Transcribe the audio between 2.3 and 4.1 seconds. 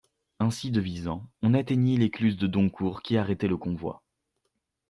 de Doncourt, qui arrêtait le convoi.